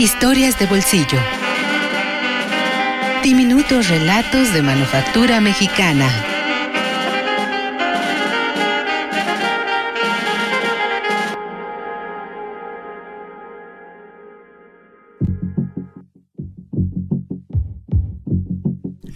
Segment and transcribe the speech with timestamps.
[0.00, 1.18] Historias de bolsillo.
[3.22, 6.08] Diminutos relatos de manufactura mexicana.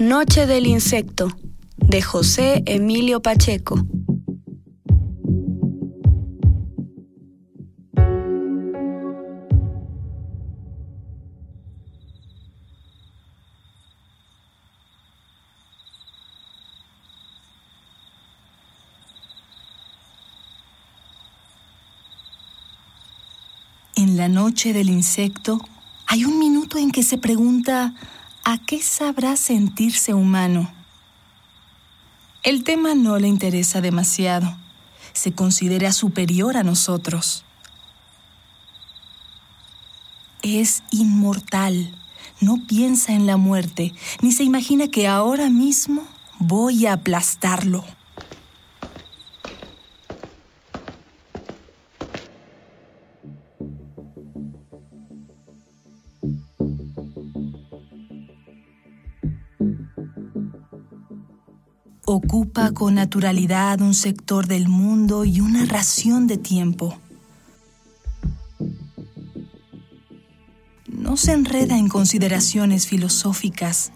[0.00, 1.28] Noche del Insecto,
[1.76, 3.86] de José Emilio Pacheco.
[24.02, 25.60] En la noche del insecto
[26.08, 27.94] hay un minuto en que se pregunta
[28.42, 30.68] ¿a qué sabrá sentirse humano?
[32.42, 34.56] El tema no le interesa demasiado.
[35.12, 37.44] Se considera superior a nosotros.
[40.42, 41.94] Es inmortal.
[42.40, 46.02] No piensa en la muerte, ni se imagina que ahora mismo
[46.40, 47.84] voy a aplastarlo.
[62.14, 66.94] Ocupa con naturalidad un sector del mundo y una ración de tiempo.
[70.88, 73.92] No se enreda en consideraciones filosóficas.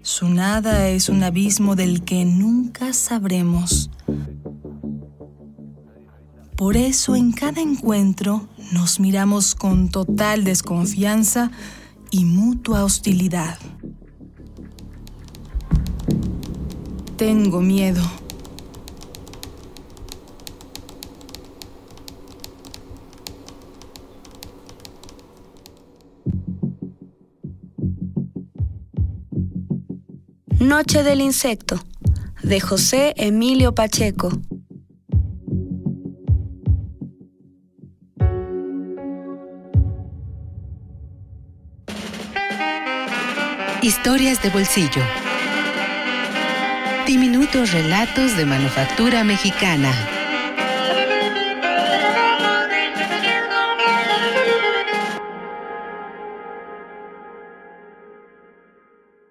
[0.00, 3.90] Su nada es un abismo del que nunca sabremos.
[6.56, 11.50] Por eso en cada encuentro nos miramos con total desconfianza
[12.10, 13.58] y mutua hostilidad.
[17.20, 18.00] Tengo miedo.
[30.60, 31.78] Noche del Insecto,
[32.42, 34.30] de José Emilio Pacheco.
[43.82, 45.19] Historias de bolsillo.
[47.06, 50.19] Diminutos relatos de manufactura mexicana.